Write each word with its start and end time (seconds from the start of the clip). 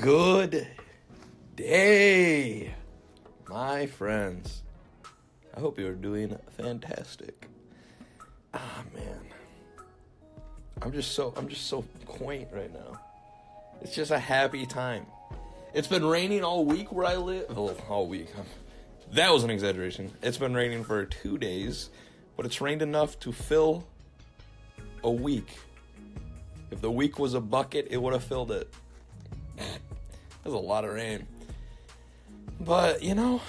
Good 0.00 0.68
day, 1.56 2.72
my 3.48 3.86
friends. 3.86 4.62
I 5.56 5.58
hope 5.58 5.76
you're 5.76 5.92
doing 5.92 6.38
fantastic. 6.56 7.48
Ah 8.54 8.84
man. 8.94 9.18
I'm 10.82 10.92
just 10.92 11.12
so 11.12 11.34
I'm 11.36 11.48
just 11.48 11.66
so 11.66 11.84
quaint 12.06 12.46
right 12.52 12.72
now. 12.72 13.00
It's 13.80 13.92
just 13.92 14.12
a 14.12 14.20
happy 14.20 14.66
time. 14.66 15.04
It's 15.74 15.88
been 15.88 16.04
raining 16.04 16.44
all 16.44 16.64
week 16.64 16.92
where 16.92 17.06
I 17.06 17.16
live. 17.16 17.46
Oh, 17.56 17.76
all 17.88 18.06
week. 18.06 18.28
That 19.14 19.32
was 19.32 19.42
an 19.42 19.50
exaggeration. 19.50 20.12
It's 20.22 20.38
been 20.38 20.54
raining 20.54 20.84
for 20.84 21.06
2 21.06 21.38
days, 21.38 21.90
but 22.36 22.46
it's 22.46 22.60
rained 22.60 22.82
enough 22.82 23.18
to 23.20 23.32
fill 23.32 23.84
a 25.02 25.10
week. 25.10 25.58
If 26.70 26.80
the 26.80 26.90
week 26.90 27.18
was 27.18 27.34
a 27.34 27.40
bucket, 27.40 27.88
it 27.90 27.96
would 27.96 28.12
have 28.12 28.22
filled 28.22 28.52
it. 28.52 28.72
There's 30.42 30.54
a 30.54 30.58
lot 30.58 30.84
of 30.84 30.92
rain. 30.92 31.26
But, 32.60 33.02
you 33.02 33.14
know, 33.14 33.40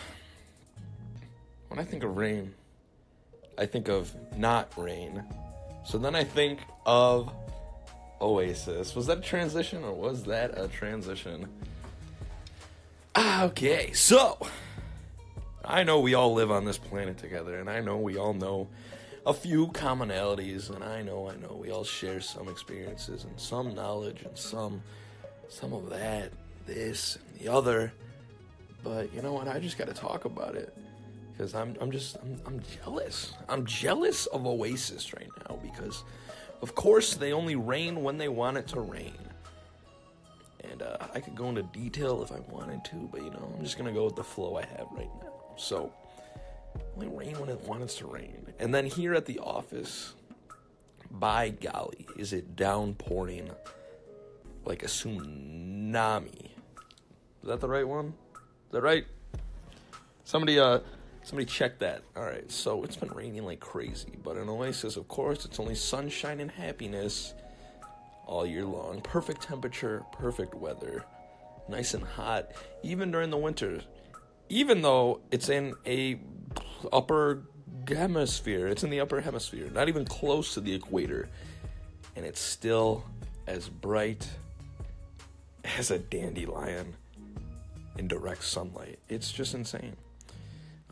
when 1.68 1.80
I 1.80 1.84
think 1.84 2.04
of 2.04 2.18
rain, 2.18 2.54
I 3.58 3.66
think 3.66 3.88
of 3.88 4.14
not 4.38 4.72
rain. 4.78 5.24
So 5.86 5.98
then 5.98 6.16
I 6.16 6.24
think 6.24 6.60
of 6.86 7.32
Oasis. 8.22 8.96
Was 8.96 9.08
that 9.08 9.20
a 9.20 9.22
transition 9.22 9.84
or 9.84 9.94
was 9.94 10.24
that 10.24 10.58
a 10.58 10.68
transition? 10.68 11.48
Okay, 13.18 13.92
so 13.94 14.38
I 15.64 15.84
know 15.84 16.00
we 16.00 16.14
all 16.14 16.34
live 16.34 16.52
on 16.52 16.66
this 16.66 16.78
planet 16.78 17.18
together, 17.18 17.60
and 17.60 17.70
I 17.70 17.82
know 17.82 17.98
we 17.98 18.18
all 18.18 18.34
know 18.34 18.68
a 19.26 19.34
few 19.34 19.68
commonalities, 19.68 20.74
and 20.74 20.84
I 20.84 21.02
know, 21.02 21.30
I 21.30 21.36
know 21.36 21.58
we 21.60 21.72
all 21.72 21.84
share 21.84 22.22
some 22.22 22.48
experiences 22.48 23.24
and 23.24 23.40
some 23.40 23.74
knowledge 23.76 24.22
and 24.24 24.38
some 24.38 24.82
some 25.50 25.74
of 25.74 25.90
that 25.90 26.32
this 26.70 27.18
and 27.18 27.40
the 27.40 27.52
other. 27.52 27.92
But 28.84 29.14
you 29.14 29.22
know 29.22 29.34
what? 29.34 29.48
I 29.48 29.60
just 29.60 29.78
got 29.78 29.88
to 29.88 29.94
talk 29.94 30.26
about 30.26 30.56
it 30.56 30.74
because 31.32 31.54
I'm 31.54 31.76
I'm 31.82 31.92
just 31.92 32.18
I'm, 32.18 32.40
I'm 32.46 32.62
jealous. 32.84 33.34
I'm 33.48 33.66
jealous 33.66 34.26
of 34.28 34.46
Oasis 34.46 35.14
right 35.14 35.30
now 35.48 35.60
because, 35.62 36.04
of 36.62 36.76
course, 36.76 37.16
they 37.16 37.34
only 37.34 37.56
rain 37.56 38.04
when 38.04 38.18
they 38.18 38.30
want 38.30 38.58
it 38.58 38.68
to 38.70 38.82
rain. 38.82 39.18
And 40.70 40.82
uh, 40.82 40.98
I 41.14 41.20
could 41.20 41.36
go 41.36 41.50
into 41.50 41.64
detail 41.64 42.22
if 42.22 42.32
I 42.32 42.40
wanted 42.52 42.84
to, 42.86 43.10
but 43.12 43.24
you 43.24 43.32
know, 43.32 43.54
I'm 43.58 43.64
just 43.64 43.78
gonna 43.78 43.94
go 43.94 44.06
with 44.06 44.16
the 44.16 44.24
flow 44.24 44.58
I 44.58 44.66
have 44.66 44.88
right 44.92 45.10
now. 45.22 45.34
So, 45.58 45.92
only 46.96 47.08
rain 47.08 47.40
when 47.40 47.50
it 47.50 47.62
wants 47.62 47.96
to 47.96 48.08
rain. 48.08 48.46
And 48.60 48.74
then 48.74 48.86
here 48.86 49.14
at 49.14 49.26
the 49.26 49.40
office, 49.40 50.14
by 51.12 51.50
golly, 51.50 52.06
is 52.18 52.34
it 52.34 52.56
downpouring 52.56 53.50
like 54.66 54.84
a 54.84 54.88
tsunami? 54.88 56.50
Is 57.42 57.48
that 57.48 57.60
the 57.60 57.70
right 57.70 57.88
one? 57.88 58.14
Is 58.36 58.72
that 58.72 58.82
right? 58.82 59.06
Somebody, 60.24 60.60
uh, 60.60 60.80
somebody 61.24 61.46
check 61.46 61.80
that. 61.80 62.04
All 62.16 62.24
right. 62.24 62.50
So 62.52 62.84
it's 62.84 62.96
been 62.96 63.10
raining 63.10 63.46
like 63.46 63.60
crazy, 63.60 64.18
but 64.24 64.38
in 64.38 64.50
Oasis, 64.50 64.98
of 64.98 65.08
course, 65.08 65.46
it's 65.46 65.60
only 65.60 65.76
sunshine 65.76 66.40
and 66.40 66.52
happiness 66.52 67.34
all 68.26 68.46
year 68.46 68.66
long. 68.66 69.02
Perfect 69.02 69.42
temperature, 69.42 70.04
perfect 70.12 70.54
weather, 70.54 71.04
nice 71.68 71.94
and 71.94 72.04
hot, 72.04 72.52
even 72.84 73.10
during 73.12 73.30
the 73.30 73.38
winter. 73.38 73.82
Even 74.50 74.82
though 74.82 75.22
it's 75.32 75.50
in 75.50 75.74
a 75.86 76.20
upper 76.92 77.42
hemisphere, 77.88 78.68
it's 78.68 78.84
in 78.84 78.90
the 78.90 79.00
upper 79.00 79.22
hemisphere, 79.22 79.70
not 79.74 79.88
even 79.90 80.06
close 80.06 80.54
to 80.54 80.62
the 80.62 80.74
equator, 80.74 81.30
and 82.16 82.26
it's 82.26 82.40
still 82.40 83.04
as 83.48 83.70
bright 83.70 84.28
as 85.78 85.92
a 85.92 86.00
dandelion 86.00 86.96
in 88.00 88.08
direct 88.08 88.44
sunlight. 88.44 88.98
It's 89.10 89.30
just 89.30 89.54
insane. 89.54 89.98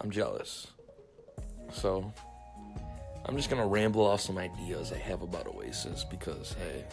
I'm 0.02 0.12
jealous. 0.12 0.68
So, 1.72 2.12
I'm 3.26 3.38
just 3.38 3.50
gonna 3.50 3.66
ramble 3.66 4.06
off 4.06 4.20
some 4.20 4.38
ideas 4.38 4.92
I 4.92 4.98
have 4.98 5.22
about 5.22 5.48
Oasis 5.48 6.04
because, 6.04 6.54
hey, 6.54 6.84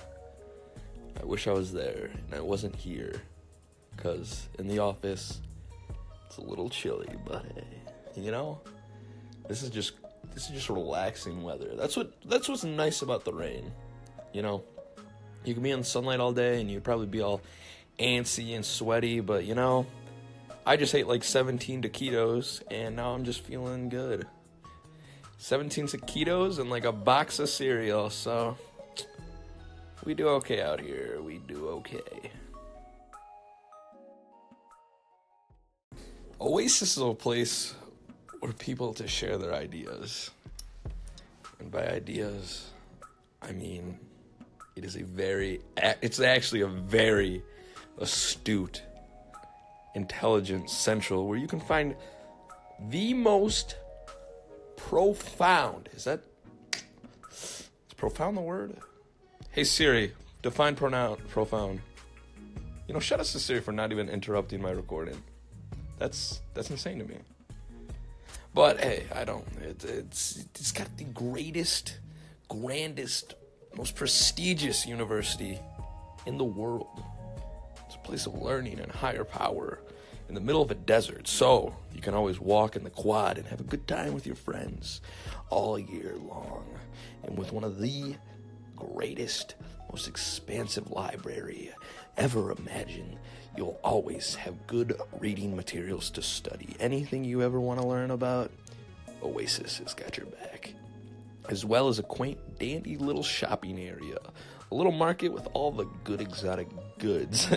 I 1.21 1.25
wish 1.25 1.49
I 1.49 1.53
was 1.53 1.73
there 1.73 2.11
and 2.27 2.35
I 2.35 2.41
wasn't 2.41 2.77
here. 2.77 3.23
Because 3.95 4.49
in 4.59 4.69
the 4.69 4.79
office, 4.79 5.41
it's 6.27 6.39
a 6.39 6.43
little 6.43 6.71
chilly, 6.71 7.15
but 7.27 7.45
hey, 7.55 8.23
you 8.23 8.31
know, 8.31 8.61
this 9.49 9.63
is 9.63 9.71
just 9.71 9.95
this 10.33 10.45
is 10.47 10.51
just 10.51 10.69
relaxing 10.69 11.43
weather. 11.43 11.75
That's 11.77 11.97
what 11.97 12.13
that's 12.25 12.49
what's 12.49 12.65
nice 12.65 13.03
about 13.03 13.25
the 13.25 13.33
rain. 13.33 13.73
You 14.33 14.43
know, 14.43 14.65
you 15.45 15.55
can 15.55 15.63
be 15.63 15.71
in 15.71 15.83
sunlight 15.83 16.21
all 16.21 16.33
day 16.33 16.61
and 16.61 16.71
you'd 16.71 16.85
probably 16.85 17.07
be 17.07 17.21
all 17.21 17.41
antsy 17.99 18.55
and 18.55 18.65
sweaty, 18.65 19.21
but 19.21 19.45
you 19.45 19.55
know, 19.55 19.87
I 20.67 20.77
just 20.77 20.95
ate 20.95 21.07
like 21.07 21.23
17 21.23 21.83
taquitos 21.83 22.63
and 22.71 22.97
now 22.97 23.11
I'm 23.11 23.25
just 23.25 23.43
feeling 23.43 23.91
good. 23.91 24.27
17 25.37 25.89
taquitos 25.89 26.59
and 26.59 26.71
like 26.71 26.85
a 26.85 26.93
box 26.93 27.39
of 27.39 27.51
cereal, 27.51 28.09
so 28.09 28.57
we 30.05 30.15
do 30.15 30.29
okay 30.29 30.63
out 30.63 30.81
here. 30.81 31.21
We 31.21 31.39
do 31.39 31.69
okay. 31.69 32.31
Oasis 36.41 36.97
is 36.97 37.03
a 37.03 37.13
place 37.13 37.75
where 38.41 38.53
people 38.53 38.95
to 38.95 39.07
share 39.07 39.37
their 39.37 39.55
ideas. 39.55 40.31
And 41.59 41.71
by 41.71 41.87
ideas, 41.89 42.71
I 43.43 43.53
mean 43.53 43.99
it 44.77 44.85
is 44.85 44.97
a 44.97 45.05
very 45.05 45.61
it's 45.77 46.21
actually 46.21 46.63
a 46.63 46.67
very 46.67 47.43
astute 47.99 48.83
intelligent 49.95 50.69
central 50.69 51.27
where 51.27 51.39
you 51.39 51.47
can 51.47 51.61
find 51.61 51.95
the 52.89 53.15
most 53.15 53.77
profound. 54.77 55.89
Is 55.95 56.05
that 56.05 56.21
is 57.31 57.71
profound 57.97 58.37
the 58.37 58.41
word? 58.43 58.77
Hey 59.51 59.65
siri 59.65 60.13
define 60.43 60.75
pronoun 60.75 61.17
profound. 61.29 61.81
You 62.87 62.95
know 62.95 63.01
shut 63.01 63.21
us 63.21 63.33
to 63.33 63.39
siri 63.39 63.61
for 63.61 63.73
not 63.73 63.93
even 63.93 64.09
interrupting 64.09 64.61
my 64.61 64.71
recording. 64.71 65.23
That's 65.99 66.41
that's 66.55 66.71
insane 66.71 66.99
to 66.99 67.05
me. 67.05 67.17
But 68.53 68.81
hey 68.81 69.05
i 69.15 69.25
don't 69.25 69.47
it, 69.63 69.85
it's 69.85 70.45
it's 70.55 70.73
got 70.73 70.89
the 70.97 71.05
greatest 71.05 71.99
grandest 72.49 73.35
most 73.77 73.97
prestigious 73.97 74.87
university 74.87 75.59
in 76.27 76.39
the 76.39 76.45
world 76.45 77.03
place 78.15 78.27
of 78.27 78.41
learning 78.41 78.79
and 78.79 78.93
higher 78.93 79.25
power 79.25 79.81
in 80.29 80.37
the 80.37 80.41
middle 80.41 80.63
of 80.63 80.71
a 80.71 80.75
desert. 80.77 81.27
So 81.27 81.75
you 81.93 82.01
can 82.01 82.15
always 82.15 82.39
walk 82.39 82.77
in 82.77 82.85
the 82.85 82.91
quad 82.91 83.39
and 83.39 83.49
have 83.49 83.59
a 83.59 83.65
good 83.65 83.89
time 83.89 84.15
with 84.15 84.25
your 84.25 84.37
friends 84.37 85.01
all 85.51 85.77
year 85.77 86.15
long. 86.17 86.65
And 87.25 87.37
with 87.37 87.53
one 87.53 87.65
of 87.65 87.81
the 87.81 88.15
greatest, 88.77 89.57
most 89.91 90.07
expansive 90.07 90.93
library 90.93 91.73
ever 92.17 92.53
imagined, 92.53 93.19
you'll 93.57 93.81
always 93.83 94.37
have 94.37 94.69
good 94.69 94.97
reading 95.19 95.57
materials 95.57 96.09
to 96.11 96.23
study. 96.23 96.77
Anything 96.79 97.25
you 97.25 97.43
ever 97.43 97.59
want 97.59 97.81
to 97.81 97.87
learn 97.87 98.13
about, 98.13 98.53
Oasis 99.25 99.79
has 99.79 99.93
got 99.93 100.17
your 100.17 100.27
back. 100.27 100.73
As 101.49 101.65
well 101.65 101.89
as 101.89 101.99
a 101.99 102.05
quaint, 102.05 102.39
dandy 102.61 102.97
little 102.97 103.25
shopping 103.25 103.77
area 103.81 104.19
a 104.71 104.75
little 104.75 104.93
market 104.93 105.29
with 105.29 105.47
all 105.53 105.71
the 105.71 105.87
good 106.05 106.21
exotic 106.21 106.69
goods. 106.99 107.49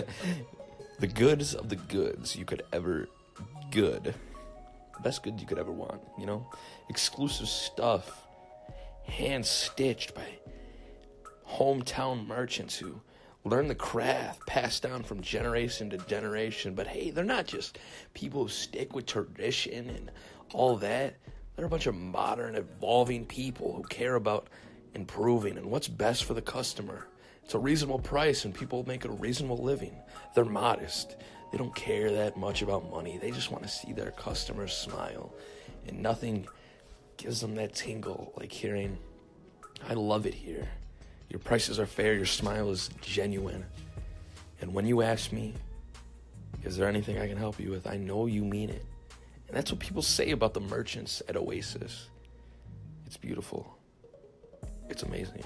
the 0.98 1.06
goods 1.06 1.54
of 1.54 1.68
the 1.68 1.76
goods 1.76 2.36
you 2.36 2.44
could 2.44 2.62
ever 2.72 3.08
good. 3.70 4.14
The 4.96 5.02
best 5.02 5.22
goods 5.22 5.40
you 5.40 5.46
could 5.46 5.58
ever 5.58 5.72
want, 5.72 6.00
you 6.18 6.26
know? 6.26 6.50
Exclusive 6.88 7.48
stuff, 7.48 8.26
hand 9.04 9.46
stitched 9.46 10.14
by 10.14 10.26
hometown 11.48 12.26
merchants 12.26 12.76
who 12.76 13.00
learn 13.44 13.68
the 13.68 13.74
craft 13.74 14.46
passed 14.46 14.82
down 14.82 15.02
from 15.02 15.20
generation 15.22 15.90
to 15.90 15.98
generation. 15.98 16.74
But 16.74 16.86
hey, 16.86 17.10
they're 17.10 17.24
not 17.24 17.46
just 17.46 17.78
people 18.14 18.42
who 18.42 18.48
stick 18.48 18.94
with 18.94 19.06
tradition 19.06 19.88
and 19.90 20.10
all 20.52 20.76
that. 20.78 21.16
They're 21.56 21.66
a 21.66 21.68
bunch 21.68 21.86
of 21.86 21.94
modern, 21.94 22.54
evolving 22.54 23.24
people 23.24 23.74
who 23.74 23.82
care 23.84 24.14
about 24.14 24.48
improving 24.98 25.56
and 25.56 25.66
what's 25.66 25.88
best 25.88 26.24
for 26.24 26.34
the 26.34 26.42
customer. 26.42 27.06
It's 27.44 27.54
a 27.54 27.58
reasonable 27.58 28.00
price 28.00 28.44
and 28.44 28.54
people 28.54 28.84
make 28.86 29.04
a 29.04 29.10
reasonable 29.10 29.58
living. 29.58 29.94
They're 30.34 30.44
modest. 30.44 31.16
They 31.50 31.56
don't 31.56 31.74
care 31.74 32.12
that 32.12 32.36
much 32.36 32.60
about 32.62 32.90
money. 32.90 33.16
They 33.16 33.30
just 33.30 33.50
want 33.50 33.62
to 33.62 33.70
see 33.70 33.92
their 33.92 34.10
customers 34.10 34.74
smile. 34.74 35.32
And 35.86 36.02
nothing 36.02 36.46
gives 37.16 37.40
them 37.40 37.54
that 37.54 37.74
tingle 37.74 38.32
like 38.36 38.52
hearing, 38.52 38.98
I 39.88 39.94
love 39.94 40.26
it 40.26 40.34
here. 40.34 40.68
Your 41.30 41.38
prices 41.38 41.78
are 41.78 41.86
fair, 41.86 42.14
your 42.14 42.26
smile 42.26 42.70
is 42.70 42.90
genuine. 43.00 43.64
And 44.60 44.74
when 44.74 44.86
you 44.86 45.02
ask 45.02 45.32
me, 45.32 45.54
is 46.64 46.76
there 46.76 46.88
anything 46.88 47.18
I 47.18 47.28
can 47.28 47.38
help 47.38 47.60
you 47.60 47.70
with? 47.70 47.86
I 47.86 47.96
know 47.96 48.26
you 48.26 48.44
mean 48.44 48.70
it. 48.70 48.84
And 49.46 49.56
that's 49.56 49.70
what 49.70 49.80
people 49.80 50.02
say 50.02 50.32
about 50.32 50.54
the 50.54 50.60
merchants 50.60 51.22
at 51.28 51.36
Oasis. 51.36 52.08
It's 53.06 53.16
beautiful. 53.16 53.77
It's 54.88 55.02
amazing. 55.02 55.44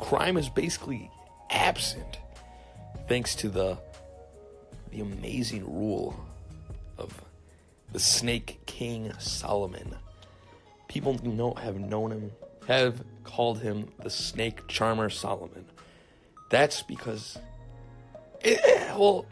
Crime 0.00 0.36
is 0.36 0.48
basically 0.48 1.10
absent 1.50 2.18
thanks 3.08 3.34
to 3.36 3.48
the 3.48 3.78
the 4.90 5.00
amazing 5.00 5.64
rule 5.64 6.18
of 6.98 7.12
the 7.92 7.98
Snake 7.98 8.58
King 8.66 9.12
Solomon. 9.18 9.96
People 10.88 11.14
know 11.24 11.54
have 11.54 11.78
known 11.78 12.12
him, 12.12 12.32
have 12.68 13.02
called 13.24 13.60
him 13.60 13.88
the 14.02 14.10
Snake 14.10 14.66
Charmer 14.68 15.10
Solomon. 15.10 15.66
That's 16.50 16.82
because, 16.82 17.38
it, 18.40 18.60
well, 18.96 19.26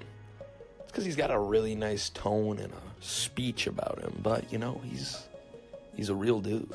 it's 0.80 0.90
because 0.90 1.04
he's 1.04 1.16
got 1.16 1.30
a 1.30 1.38
really 1.38 1.74
nice 1.74 2.10
tone 2.10 2.58
and 2.58 2.72
a 2.72 3.04
speech 3.04 3.66
about 3.66 4.00
him. 4.00 4.18
But 4.22 4.52
you 4.52 4.58
know, 4.58 4.80
he's 4.84 5.22
he's 5.94 6.08
a 6.08 6.14
real 6.14 6.40
dude. 6.40 6.72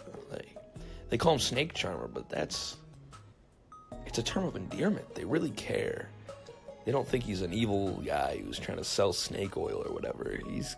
They 1.09 1.17
call 1.17 1.33
him 1.33 1.39
Snake 1.39 1.73
Charmer, 1.73 2.07
but 2.07 2.29
that's 2.29 2.77
it's 4.05 4.17
a 4.17 4.23
term 4.23 4.45
of 4.45 4.55
endearment. 4.55 5.15
They 5.15 5.25
really 5.25 5.51
care. 5.51 6.09
They 6.85 6.91
don't 6.91 7.07
think 7.07 7.23
he's 7.23 7.41
an 7.41 7.53
evil 7.53 8.01
guy 8.05 8.41
who's 8.43 8.57
trying 8.57 8.77
to 8.77 8.83
sell 8.83 9.13
snake 9.13 9.57
oil 9.57 9.83
or 9.85 9.93
whatever. 9.93 10.39
He's 10.47 10.75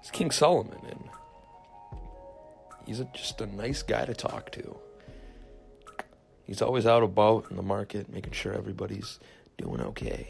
he's 0.00 0.10
King 0.10 0.30
Solomon 0.30 0.78
and 0.88 1.08
he's 2.86 3.00
a, 3.00 3.04
just 3.14 3.40
a 3.40 3.46
nice 3.46 3.82
guy 3.82 4.04
to 4.04 4.14
talk 4.14 4.50
to. 4.52 4.76
He's 6.44 6.60
always 6.60 6.86
out 6.86 7.02
about 7.02 7.46
in 7.50 7.56
the 7.56 7.62
market, 7.62 8.12
making 8.12 8.32
sure 8.32 8.52
everybody's 8.52 9.18
doing 9.56 9.80
okay. 9.80 10.28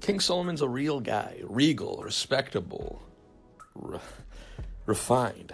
King 0.00 0.20
Solomon's 0.20 0.60
a 0.60 0.68
real 0.68 1.00
guy, 1.00 1.40
regal, 1.44 2.00
respectable, 2.02 3.02
re- 3.74 3.98
refined. 4.86 5.52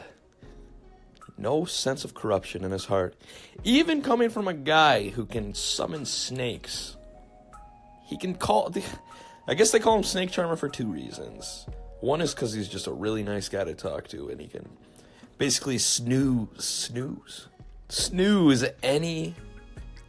No 1.37 1.65
sense 1.65 2.05
of 2.05 2.15
corruption 2.15 2.65
in 2.65 2.71
his 2.71 2.85
heart. 2.85 3.17
Even 3.65 4.03
coming 4.03 4.31
from 4.31 4.47
a 4.47 4.55
guy 4.55 5.09
who 5.09 5.27
can 5.27 5.55
summon 5.55 6.05
snakes. 6.05 6.97
He 8.07 8.17
can 8.17 8.35
call. 8.35 8.73
I 9.49 9.55
guess 9.55 9.73
they 9.73 9.81
call 9.81 9.97
him 9.97 10.05
Snake 10.05 10.31
Charmer 10.31 10.57
for 10.57 10.69
two 10.69 10.87
reasons. 10.87 11.67
One 12.01 12.21
is 12.21 12.35
because 12.35 12.53
he's 12.53 12.69
just 12.69 12.87
a 12.87 12.93
really 12.93 13.23
nice 13.23 13.49
guy 13.49 13.65
to 13.65 13.75
talk 13.75 14.09
to, 14.09 14.29
and 14.29 14.41
he 14.41 14.47
can 14.47 14.69
basically 15.39 15.79
snooze, 15.79 16.49
snooze, 16.59 17.49
snooze 17.89 18.65
any. 18.83 19.35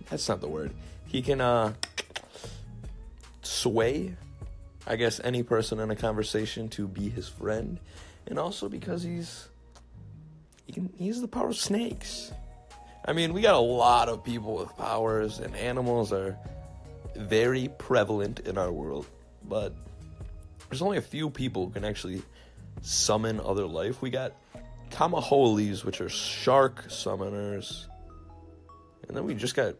That's 0.09 0.27
not 0.27 0.41
the 0.41 0.47
word. 0.47 0.73
He 1.07 1.21
can 1.21 1.39
uh 1.41 1.73
sway, 3.41 4.15
I 4.85 4.95
guess, 4.95 5.19
any 5.23 5.43
person 5.43 5.79
in 5.79 5.89
a 5.91 5.95
conversation 5.95 6.69
to 6.69 6.87
be 6.87 7.09
his 7.09 7.29
friend, 7.29 7.79
and 8.27 8.39
also 8.39 8.69
because 8.69 9.03
he's 9.03 9.49
he 10.65 10.71
can 10.73 10.89
the 10.97 11.27
power 11.27 11.49
of 11.49 11.57
snakes. 11.57 12.31
I 13.05 13.13
mean, 13.13 13.33
we 13.33 13.41
got 13.41 13.55
a 13.55 13.59
lot 13.59 14.07
of 14.07 14.23
people 14.23 14.55
with 14.55 14.75
powers, 14.77 15.39
and 15.39 15.55
animals 15.55 16.13
are 16.13 16.37
very 17.15 17.69
prevalent 17.77 18.39
in 18.41 18.57
our 18.57 18.71
world, 18.71 19.05
but 19.47 19.73
there's 20.69 20.81
only 20.81 20.97
a 20.97 21.01
few 21.01 21.29
people 21.29 21.65
who 21.65 21.71
can 21.71 21.83
actually 21.83 22.21
summon 22.81 23.39
other 23.39 23.67
life. 23.67 24.01
We 24.01 24.09
got 24.09 24.33
Kamaholis, 24.89 25.83
which 25.83 26.01
are 26.01 26.09
shark 26.09 26.85
summoners. 26.87 27.85
And 29.07 29.17
then 29.17 29.25
we 29.25 29.35
just 29.35 29.55
got, 29.55 29.75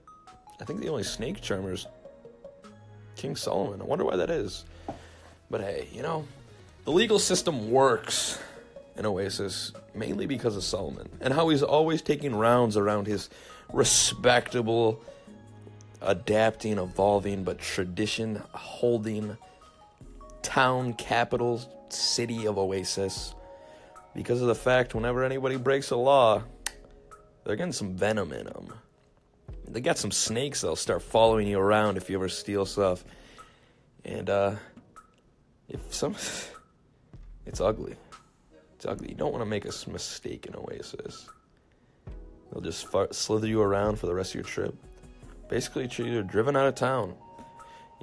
I 0.60 0.66
think 0.66 0.82
the 0.82 0.90
only 0.90 1.04
snake 1.04 1.42
charmers, 1.42 1.88
King 3.16 3.36
Solomon. 3.36 3.82
I 3.82 3.86
wonder 3.86 4.06
why 4.06 4.18
that 4.18 4.30
is. 4.30 4.66
But 5.50 5.62
hey, 5.62 5.88
you 5.94 6.02
know, 6.02 6.26
the 6.86 6.92
legal 6.92 7.20
system 7.20 7.72
works 7.72 8.40
in 8.98 9.06
Oasis 9.06 9.72
mainly 9.96 10.26
because 10.26 10.56
of 10.56 10.64
Solomon 10.64 11.10
and 11.22 11.34
how 11.34 11.50
he's 11.50 11.64
always 11.64 12.02
taking 12.02 12.36
rounds 12.36 12.78
around 12.78 13.08
his 13.08 13.30
respectable, 13.72 15.02
adapting, 16.02 16.78
evolving, 16.78 17.44
but 17.44 17.60
tradition 17.60 18.42
holding 18.52 19.38
town 20.42 20.94
capital 20.94 21.62
city 21.90 22.48
of 22.48 22.58
Oasis 22.58 23.34
because 24.16 24.42
of 24.42 24.48
the 24.48 24.56
fact 24.56 24.94
whenever 24.94 25.24
anybody 25.24 25.56
breaks 25.56 25.90
a 25.92 25.96
law, 25.96 26.44
they're 27.44 27.56
getting 27.56 27.74
some 27.74 27.96
venom 27.96 28.32
in 28.32 28.46
them. 28.46 28.74
They 29.68 29.82
got 29.82 29.98
some 29.98 30.12
snakes 30.12 30.62
that'll 30.62 30.76
start 30.76 31.02
following 31.02 31.48
you 31.48 31.58
around 31.58 31.98
if 31.98 32.10
you 32.10 32.18
ever 32.18 32.30
steal 32.30 32.66
stuff. 32.66 33.04
And 34.06 34.30
uh 34.30 34.56
if 35.70 35.94
some 35.94 36.16
it's 37.46 37.62
ugly. 37.62 37.96
It's 38.76 38.86
ugly. 38.86 39.10
You 39.10 39.16
don't 39.16 39.32
want 39.32 39.42
to 39.42 39.50
make 39.50 39.66
a 39.66 39.90
mistake 39.90 40.46
in 40.46 40.56
Oasis. 40.56 41.28
They'll 42.52 42.62
just 42.62 42.88
far- 42.88 43.12
slither 43.12 43.48
you 43.48 43.62
around 43.62 43.98
for 43.98 44.08
the 44.08 44.14
rest 44.14 44.32
of 44.32 44.36
your 44.36 44.44
trip. 44.44 44.76
Basically, 45.50 45.90
you're 45.98 46.24
driven 46.24 46.56
out 46.56 46.68
of 46.68 46.76
town. 46.76 47.16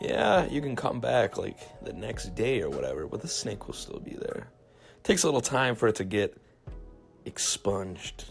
Yeah, 0.01 0.47
you 0.47 0.61
can 0.61 0.77
come 0.77 1.01
back 1.01 1.37
like 1.37 1.59
the 1.83 1.93
next 1.93 2.35
day 2.35 2.63
or 2.63 2.71
whatever, 2.71 3.07
but 3.07 3.21
the 3.21 3.29
snake 3.29 3.67
will 3.67 3.75
still 3.75 4.01
be 4.01 4.13
there. 4.15 4.49
It 4.97 5.05
Takes 5.05 5.23
a 5.23 5.27
little 5.27 5.41
time 5.41 5.75
for 5.75 5.89
it 5.89 5.97
to 5.97 6.05
get 6.05 6.37
expunged. 7.25 8.25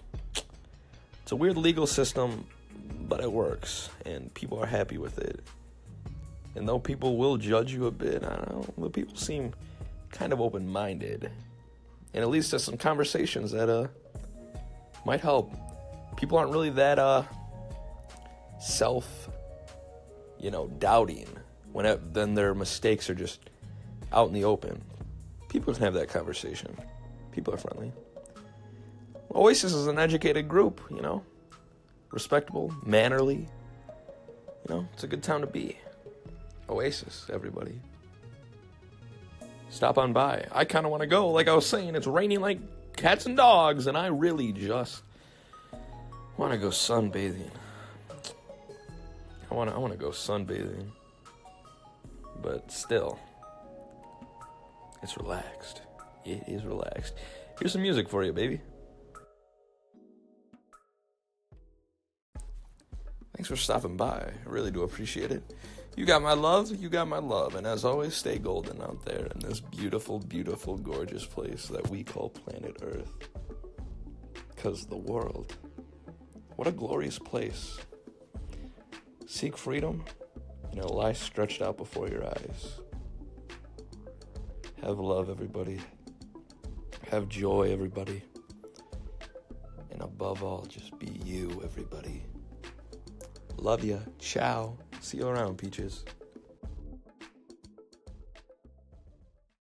It's 1.21 1.31
a 1.31 1.35
weird 1.35 1.57
legal 1.57 1.85
system, 1.85 2.45
but 3.07 3.21
it 3.21 3.31
works, 3.31 3.89
and 4.05 4.33
people 4.33 4.59
are 4.61 4.65
happy 4.65 4.97
with 4.97 5.19
it. 5.19 5.41
And 6.55 6.67
though 6.67 6.79
people 6.79 7.17
will 7.17 7.37
judge 7.37 7.71
you 7.71 7.85
a 7.85 7.91
bit, 7.91 8.23
I 8.23 8.35
don't 8.35 8.49
know, 8.49 8.85
the 8.85 8.89
people 8.89 9.15
seem 9.15 9.53
kind 10.11 10.33
of 10.33 10.41
open 10.41 10.67
minded. 10.67 11.31
And 12.13 12.23
at 12.23 12.29
least 12.29 12.51
there's 12.51 12.63
some 12.63 12.77
conversations 12.77 13.51
that 13.51 13.69
uh 13.69 13.87
might 15.05 15.21
help. 15.21 15.53
People 16.17 16.37
aren't 16.37 16.51
really 16.51 16.71
that 16.71 16.99
uh 16.99 17.23
self 18.59 19.29
you 20.39 20.51
know, 20.51 20.67
doubting 20.79 21.27
when 21.71 21.85
it, 21.85 22.13
then 22.13 22.33
their 22.33 22.55
mistakes 22.55 23.09
are 23.09 23.15
just 23.15 23.49
out 24.11 24.27
in 24.27 24.33
the 24.33 24.45
open. 24.45 24.81
People 25.49 25.73
can 25.73 25.83
have 25.83 25.93
that 25.93 26.09
conversation. 26.09 26.75
People 27.31 27.53
are 27.53 27.57
friendly. 27.57 27.91
Oasis 29.33 29.73
is 29.73 29.87
an 29.87 29.99
educated 29.99 30.47
group, 30.47 30.81
you 30.89 31.01
know, 31.01 31.23
respectable, 32.11 32.73
mannerly. 32.83 33.47
You 34.67 34.75
know, 34.75 34.87
it's 34.93 35.03
a 35.03 35.07
good 35.07 35.21
town 35.21 35.41
to 35.41 35.47
be. 35.47 35.77
Oasis, 36.69 37.27
everybody. 37.31 37.79
Stop 39.69 39.97
on 39.97 40.13
by. 40.13 40.45
I 40.51 40.65
kind 40.65 40.85
of 40.85 40.91
want 40.91 41.01
to 41.01 41.07
go. 41.07 41.29
Like 41.29 41.47
I 41.47 41.53
was 41.53 41.65
saying, 41.65 41.95
it's 41.95 42.07
raining 42.07 42.41
like 42.41 42.59
cats 42.95 43.25
and 43.25 43.37
dogs, 43.37 43.87
and 43.87 43.97
I 43.97 44.07
really 44.07 44.51
just 44.51 45.03
want 46.37 46.53
to 46.53 46.57
go 46.57 46.69
sunbathing. 46.69 47.51
I 49.51 49.53
want 49.53 49.69
to. 49.69 49.75
I 49.75 49.79
want 49.79 49.93
to 49.93 49.99
go 49.99 50.09
sunbathing, 50.09 50.89
but 52.41 52.71
still, 52.71 53.19
it's 55.01 55.17
relaxed. 55.17 55.81
It 56.25 56.43
is 56.47 56.63
relaxed. 56.63 57.13
Here's 57.59 57.73
some 57.73 57.81
music 57.81 58.09
for 58.09 58.23
you, 58.23 58.33
baby. 58.33 58.61
Thanks 63.39 63.47
for 63.47 63.55
stopping 63.55 63.95
by. 63.95 64.17
I 64.17 64.49
really 64.49 64.69
do 64.69 64.83
appreciate 64.83 65.31
it. 65.31 65.41
You 65.95 66.03
got 66.03 66.21
my 66.21 66.33
love, 66.33 66.75
you 66.75 66.89
got 66.89 67.07
my 67.07 67.19
love. 67.19 67.55
And 67.55 67.65
as 67.65 67.85
always, 67.85 68.13
stay 68.13 68.37
golden 68.37 68.81
out 68.81 69.05
there 69.05 69.27
in 69.27 69.39
this 69.39 69.61
beautiful, 69.61 70.19
beautiful, 70.19 70.75
gorgeous 70.75 71.25
place 71.25 71.67
that 71.67 71.89
we 71.89 72.03
call 72.03 72.31
planet 72.31 72.75
Earth. 72.81 73.29
Because 74.53 74.85
the 74.87 74.97
world, 74.97 75.55
what 76.57 76.67
a 76.67 76.73
glorious 76.73 77.17
place. 77.17 77.77
Seek 79.25 79.55
freedom, 79.55 80.03
and 80.69 80.77
it'll 80.77 80.97
lie 80.97 81.13
stretched 81.13 81.61
out 81.61 81.77
before 81.77 82.09
your 82.09 82.25
eyes. 82.25 82.73
Have 84.81 84.99
love, 84.99 85.29
everybody. 85.29 85.79
Have 87.09 87.29
joy, 87.29 87.71
everybody. 87.71 88.21
And 89.91 90.01
above 90.01 90.43
all, 90.43 90.65
just 90.65 90.99
be 90.99 91.21
you, 91.23 91.61
everybody. 91.63 92.25
Love 93.61 93.83
ya. 93.83 93.97
Ciao. 94.19 94.77
See 95.01 95.17
you 95.17 95.27
around, 95.27 95.57
Peaches. 95.57 96.05